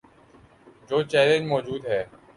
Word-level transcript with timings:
جو 0.87 0.97
چیلنج 1.03 1.43
موجود 1.47 1.81
ہے۔ 1.85 2.01